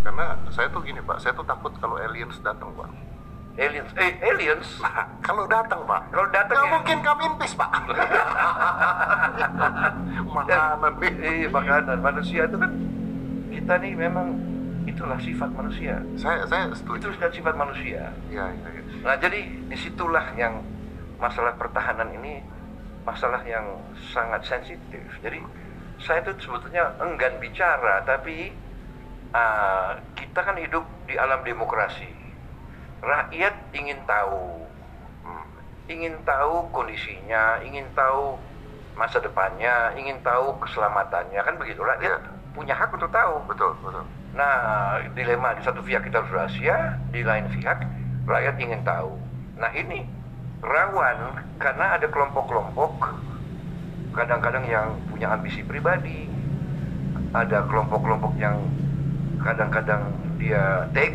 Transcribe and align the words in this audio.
Karena 0.00 0.24
saya 0.48 0.68
tuh 0.68 0.80
gini 0.80 1.00
Pak, 1.00 1.20
saya 1.20 1.32
tuh 1.32 1.44
takut 1.44 1.72
kalau 1.76 1.96
aliens 1.96 2.36
datang 2.40 2.72
Pak. 2.72 2.88
Aliens, 3.60 3.90
eh 3.98 4.16
aliens. 4.24 4.68
Nah, 4.80 5.04
kalau 5.20 5.44
datang 5.44 5.84
Pak, 5.84 6.08
Kalau 6.08 6.28
datang 6.32 6.56
nggak 6.56 6.64
ya. 6.64 6.72
mungkin 6.72 6.98
kami 7.04 7.22
impis 7.28 7.52
Pak. 7.52 7.70
Makanan 10.38 10.92
nih. 10.96 11.12
Eh, 11.20 11.48
makanan 11.50 11.98
manusia 12.00 12.46
itu 12.46 12.56
kan 12.56 12.72
kita 13.50 13.74
nih 13.82 13.92
memang 13.94 14.26
itulah 14.86 15.18
sifat 15.20 15.50
manusia. 15.52 16.00
Saya 16.16 16.46
saya 16.48 16.70
Itu 16.70 16.78
setuju. 16.80 17.06
sudah 17.12 17.30
sifat 17.30 17.54
manusia. 17.54 18.08
Iya, 18.32 18.44
iya, 18.48 18.68
iya. 18.72 18.82
Nah, 19.04 19.16
jadi 19.20 19.40
di 19.68 19.76
situlah 19.76 20.32
yang 20.34 20.64
masalah 21.20 21.52
pertahanan 21.54 22.08
ini 22.16 22.40
masalah 23.04 23.44
yang 23.44 23.66
sangat 24.08 24.40
sensitif. 24.46 25.04
Jadi 25.20 25.42
saya 26.00 26.24
itu 26.24 26.32
sebetulnya 26.40 26.96
enggan 26.96 27.36
bicara, 27.36 28.00
tapi 28.08 28.56
ah, 29.34 29.98
kita 30.16 30.40
kan 30.42 30.56
hidup 30.58 30.84
di 31.06 31.14
alam 31.18 31.42
demokrasi. 31.42 32.08
Rakyat 33.00 33.72
ingin 33.72 33.98
tahu, 34.04 34.66
Hmm. 35.24 35.46
ingin 35.88 36.14
tahu 36.22 36.68
kondisinya, 36.70 37.64
ingin 37.64 37.88
tahu 37.96 38.36
masa 38.94 39.16
depannya, 39.22 39.96
ingin 39.96 40.20
tahu 40.20 40.60
keselamatannya, 40.60 41.40
kan 41.40 41.56
begitu. 41.56 41.80
Rakyat 41.80 42.20
Iya. 42.20 42.38
punya 42.52 42.74
hak 42.76 42.92
untuk 42.92 43.08
tahu. 43.08 43.40
Betul, 43.48 43.72
betul. 43.80 44.04
Nah, 44.36 45.00
dilema 45.16 45.56
di 45.56 45.62
satu 45.64 45.80
pihak 45.80 46.04
kita 46.06 46.22
harus 46.22 46.32
rahasia, 46.34 46.98
di 47.10 47.24
lain 47.24 47.48
pihak 47.50 47.78
rakyat 48.26 48.54
ingin 48.60 48.82
tahu. 48.84 49.16
Nah, 49.56 49.70
ini 49.72 50.04
rawan 50.60 51.40
karena 51.56 51.96
ada 51.96 52.06
kelompok-kelompok 52.10 53.16
kadang-kadang 54.12 54.66
yang 54.68 54.88
punya 55.08 55.32
ambisi 55.32 55.62
pribadi. 55.64 56.28
Ada 57.30 57.64
kelompok-kelompok 57.70 58.34
yang 58.36 58.58
kadang-kadang 59.40 60.12
dia 60.36 60.84
tega 60.92 61.08